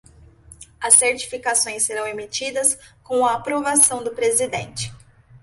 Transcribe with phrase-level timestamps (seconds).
[0.81, 4.91] As certificações serão emitidas com a aprovação do Presidente.